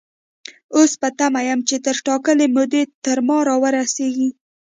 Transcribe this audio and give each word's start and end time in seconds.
اوس 0.75 0.91
په 1.01 1.09
تمه 1.17 1.41
يم 1.47 1.59
چې 1.69 1.75
تر 1.85 1.95
ټاکلې 2.05 2.47
مودې 2.55 2.81
تر 3.05 3.17
ما 3.27 3.37
را 3.47 3.55
ورسيږي. 3.63 4.29